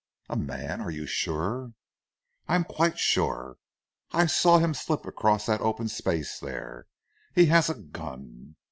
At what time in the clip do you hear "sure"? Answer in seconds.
1.05-1.73, 2.97-3.57